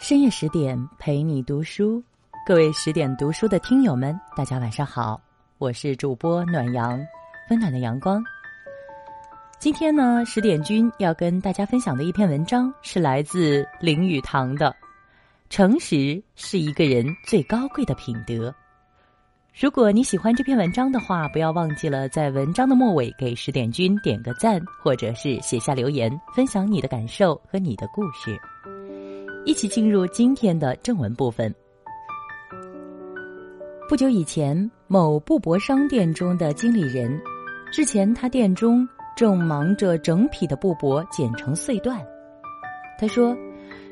[0.00, 2.02] 深夜十点陪你读书，
[2.46, 5.20] 各位十点读书的听友们，大家晚上好，
[5.58, 6.98] 我是主播暖阳，
[7.50, 8.24] 温暖的阳光。
[9.58, 14.70] 今天呢，十点君要跟大家分享的一篇文章是来自林语堂的
[15.50, 18.48] 《诚实是一个人最高贵的品德》。
[19.54, 28.40] 如果你喜欢这篇文章的话，不要忘记了在文章的末尾给十点君点个赞，或者是写下留言，分享你的感受和你的故事。
[29.44, 31.54] 一起进入今天的正文部分。
[33.88, 37.20] 不久以前，某布帛商店中的经理人，
[37.76, 42.00] 日前他店中正忙着整匹的布帛剪成碎段。
[42.98, 43.36] 他说：“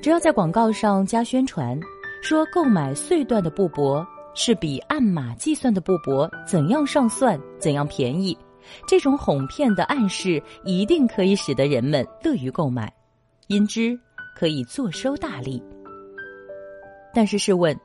[0.01, 1.79] 只要在广告上加宣传，
[2.23, 8.39] 说购买碎段的布帛。”是比按码计算的布帛怎样上算怎样便宜，
[8.87, 12.93] 这种哄骗的暗示一定可以使得人们乐于购买，
[13.49, 13.99] 因之
[14.39, 15.61] 可以坐收大利。
[17.13, 17.77] 但是试问，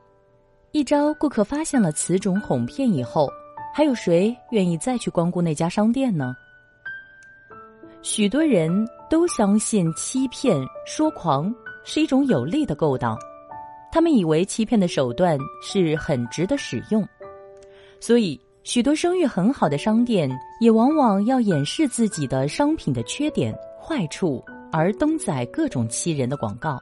[0.71, 3.27] 一朝顾客发现了此种哄骗以后，
[3.73, 6.35] 还有谁愿意再去光顾那家商店呢？
[8.03, 11.51] 许多人都相信欺骗说谎
[11.83, 13.17] 是一种有利的勾当。
[13.91, 17.07] 他们以为欺骗的手段是很值得使用，
[17.99, 24.43] 所以许多声誉很好的商店也往往要掩饰自己的商品的缺点、坏处，
[24.73, 26.79] 而登载各种欺人的广告。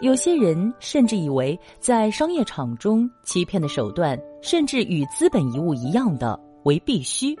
[0.00, 7.38] 有些人甚至以为，在商业场中欺骗的手段甚至与资本遗物一样的为必须。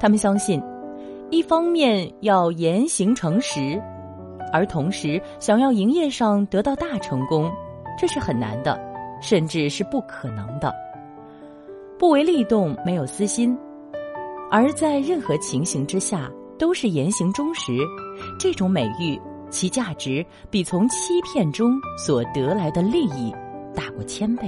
[0.00, 0.62] 他们相信，
[1.30, 3.78] 一方面要言行诚实。
[4.50, 7.52] 而同时，想要营业上得到大成功，
[7.98, 8.80] 这是很难的，
[9.20, 10.74] 甚至是不可能的。
[11.98, 13.54] 不为利动，没有私心，
[14.50, 17.72] 而在任何情形之下都是言行忠实，
[18.38, 23.34] 这种美誉，其价值比从欺骗中所得来的利益
[23.74, 24.46] 大过千倍。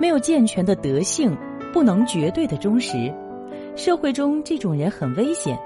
[0.00, 1.36] 没有健全的德性，
[1.72, 3.14] 不能绝对的忠实，
[3.76, 5.56] 社会中这种人很危险。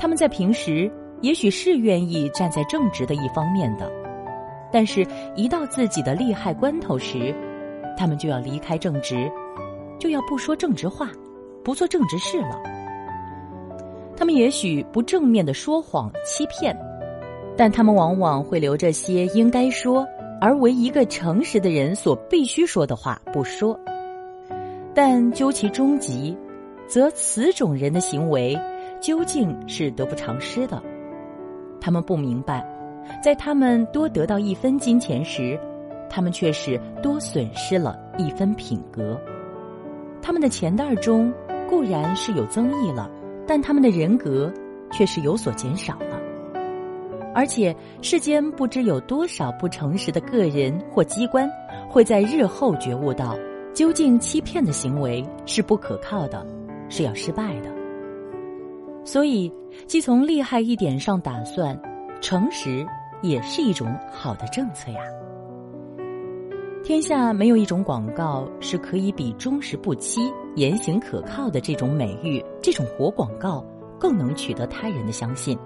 [0.00, 0.90] 他们在平时。
[1.20, 3.90] 也许是愿意站在正直的一方面的，
[4.70, 7.34] 但是，一到自己的利害关头时，
[7.96, 9.30] 他们就要离开正直，
[9.98, 11.08] 就要不说正直话，
[11.64, 12.60] 不做正直事了。
[14.16, 16.76] 他们也许不正面的说谎欺骗，
[17.56, 20.06] 但他们往往会留着些应该说
[20.40, 23.78] 而为一个诚实的人所必须说的话不说。
[24.94, 26.36] 但究其终极，
[26.86, 28.56] 则此种人的行为
[29.00, 30.80] 究竟是得不偿失的。
[31.80, 32.64] 他们不明白，
[33.22, 35.58] 在他们多得到一分金钱时，
[36.08, 39.20] 他们却是多损失了一分品格。
[40.22, 41.32] 他们的钱袋中
[41.68, 43.10] 固然是有增益了，
[43.46, 44.52] 但他们的人格
[44.92, 46.20] 却是有所减少了。
[47.34, 51.50] 而且世间不知有多少不诚实的个人或机关，
[51.88, 53.36] 会在日后觉悟到，
[53.72, 56.46] 究竟欺骗的行为是不可靠的，
[56.88, 57.68] 是要失败的。
[59.04, 59.52] 所以，
[59.86, 61.76] 既从利害一点上打算，
[62.20, 62.86] 诚实
[63.20, 65.00] 也是一种好的政策呀。
[66.84, 73.64] 天下没有一种广告是可以比忠实不欺、言行可靠的这种美誉、这种活广告
[73.98, 75.58] 更能取得他人的相信。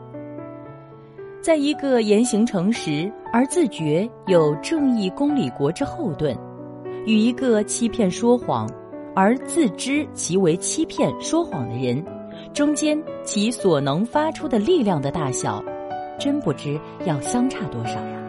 [1.40, 6.36] 在一个言行诚实而自觉有正义公理国之后盾，
[7.06, 8.68] 与一个欺骗说谎
[9.14, 12.04] 而自知其为欺骗说谎的人。
[12.52, 15.62] 中间其所能发出的力量的大小，
[16.18, 18.22] 真不知要相差多少呀！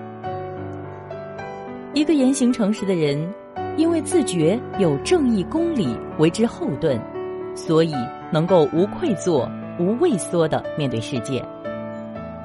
[1.93, 3.31] 一个言行诚实的人，
[3.79, 6.99] 因为自觉有正义公理为之后盾，
[7.55, 7.93] 所以
[8.29, 11.41] 能够无愧作、无畏缩的面对世界。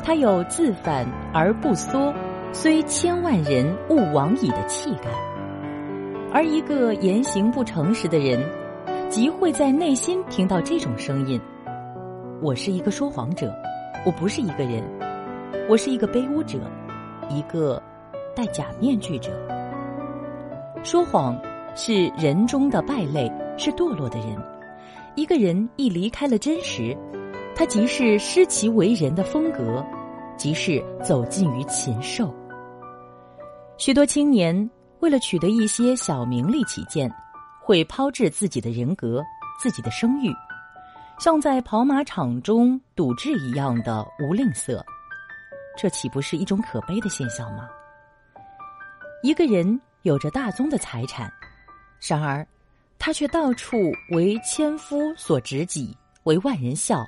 [0.05, 2.15] 他有自反而不缩，
[2.53, 5.11] 虽千万人勿往矣的气概。
[6.33, 8.41] 而一个言行不诚实的人，
[9.09, 11.41] 即会在内心听到这种声音。
[12.41, 13.53] 我是一个说谎者，
[14.07, 14.85] 我不是一个人，
[15.69, 16.61] 我是一个卑污者，
[17.29, 17.83] 一个
[18.37, 19.33] 戴假面具者。
[20.85, 21.41] 说谎
[21.75, 23.27] 是人中的败类，
[23.57, 24.37] 是堕落的人。
[25.15, 26.95] 一个人一离开了真实，
[27.57, 29.83] 他即是失其为人的风格，
[30.37, 32.33] 即是走进于禽兽。
[33.79, 34.71] 许多青年
[35.01, 37.11] 为了取得一些小名利起见，
[37.63, 39.25] 会抛掷自己的人格、
[39.59, 40.31] 自己的声誉。
[41.19, 44.79] 像在跑马场中赌智一样的无吝啬，
[45.79, 47.71] 这岂不是一种可悲的现象吗？
[49.23, 51.33] 一个人有着大宗的财产，
[52.07, 52.47] 然而
[52.99, 57.03] 他却到处为千夫所指己，为万人笑，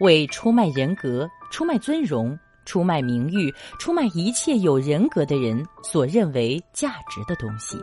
[0.00, 7.78] 为出卖人格、出卖尊荣、出卖名誉，出卖一切有人格的人所认为价值的东西。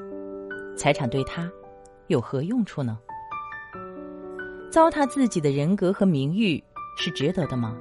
[0.75, 1.47] 财产对他
[2.07, 2.97] 有何用处呢？
[4.71, 6.61] 糟蹋自己的人格和名誉
[6.97, 7.77] 是值得的吗？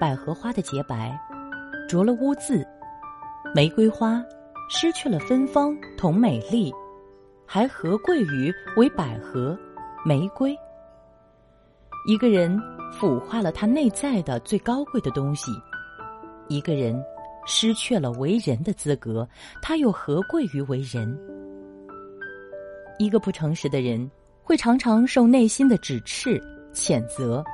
[0.00, 1.16] 百合花的洁白，
[1.88, 2.64] 着了污渍；
[3.54, 4.20] 玫瑰花
[4.72, 6.72] 失去了芬芳同美丽，
[7.44, 9.58] 还何贵于为百合、
[10.06, 10.56] 玫瑰？
[12.06, 12.56] 一个人
[12.92, 15.50] 腐化了他内在的最高贵的东西，
[16.46, 17.04] 一个人
[17.46, 19.28] 失去了为人的资格，
[19.60, 21.18] 他又何贵于为人？
[22.96, 24.08] 一个不诚实的人。
[24.42, 26.42] 会常常受内心的指斥、
[26.74, 27.44] 谴责、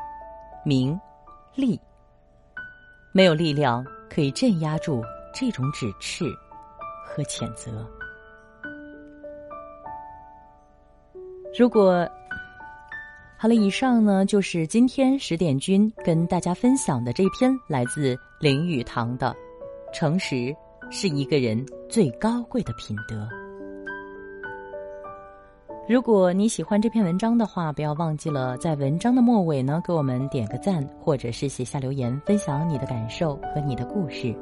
[0.65, 0.99] 名、
[1.55, 1.79] 利，
[3.13, 5.03] 没有力量可以镇压住
[5.35, 6.25] 这种指斥
[7.07, 7.87] 和谴责。
[11.59, 12.07] 如果
[13.39, 19.35] 好了，以上呢就是今天十点君跟大家分享的这篇来自林语堂的
[19.95, 20.55] 《诚实
[20.91, 23.17] 是一个人最高贵的品德》。
[25.89, 34.35] 如果你喜欢这篇文章的话，不要忘记了在文章的末尾呢，给我们点个赞，或者是写下留言，分享你的感受和你的故事。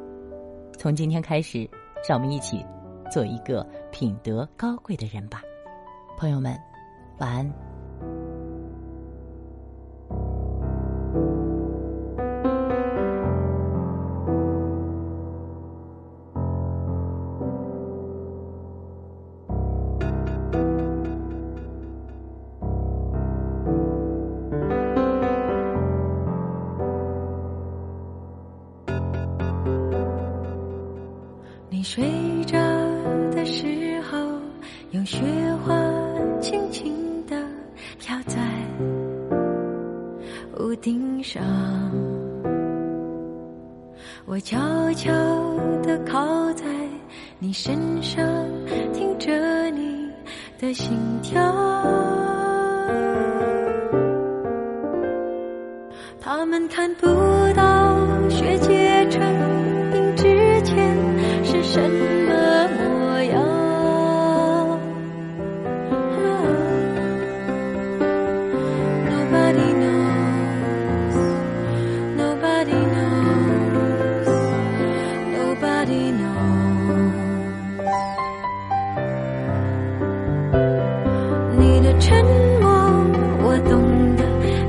[0.79, 1.69] 从今天开始，
[2.07, 2.65] 让我们一起
[3.11, 5.43] 做一个品德高贵的人吧，
[6.19, 6.59] 朋友们，
[7.19, 7.74] 晚安。
[31.85, 32.03] 睡
[32.47, 32.59] 着
[33.31, 34.19] 的时候，
[34.93, 35.21] 有雪
[35.63, 35.75] 花
[36.41, 36.95] 轻轻
[37.27, 37.37] 地
[37.99, 38.39] 飘在
[40.59, 41.43] 屋顶上。
[44.25, 44.59] 我悄
[44.95, 45.13] 悄
[45.83, 46.65] 地靠在
[47.39, 48.27] 你身上，
[48.95, 50.11] 听着你
[50.59, 51.39] 的心跳。
[56.19, 57.07] 他们看不
[61.75, 62.14] session.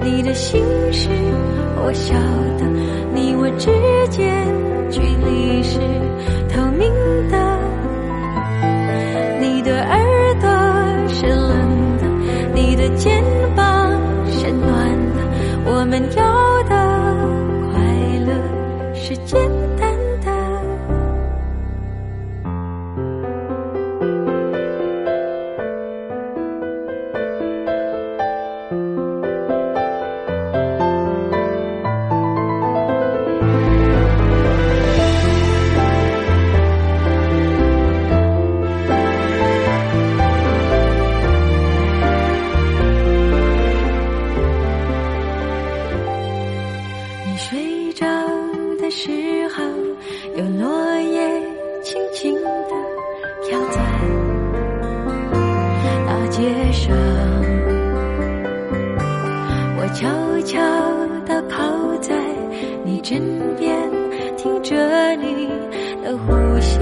[0.05, 0.61] 你的心
[0.93, 1.09] 事
[1.77, 2.13] 我晓
[2.59, 2.67] 得
[3.11, 3.65] 你我之
[4.09, 4.45] 间
[4.91, 5.79] 距离是
[6.47, 6.93] 透明
[7.27, 7.35] 的
[9.41, 9.99] 你的耳
[10.39, 10.47] 朵
[11.09, 12.03] 是冷的
[12.53, 13.23] 你的肩
[13.55, 13.65] 膀
[14.29, 15.23] 是暖的
[15.65, 16.34] 我们要
[60.25, 60.59] 悄悄
[61.25, 61.63] 地靠
[62.01, 62.13] 在
[62.83, 63.21] 你枕
[63.57, 63.77] 边，
[64.37, 65.49] 听着你
[66.03, 66.79] 的呼吸。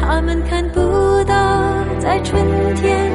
[0.00, 0.80] 他们看不
[1.24, 2.42] 到，在春
[2.76, 3.07] 天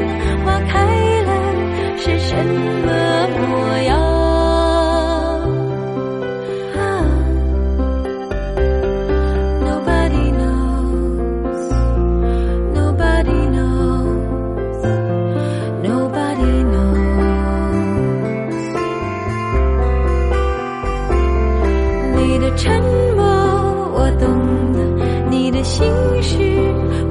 [25.73, 25.83] 心
[26.21, 26.37] 事，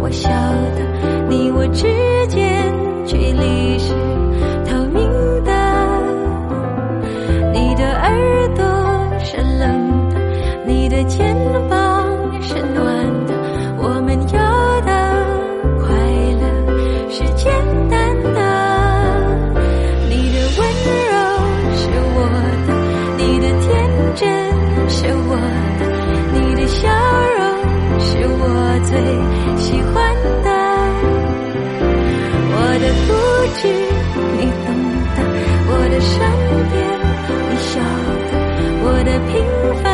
[0.01, 1.83] 我晓得你我之
[2.29, 2.73] 间
[3.05, 4.02] 距离是。
[39.05, 39.92] 的平凡。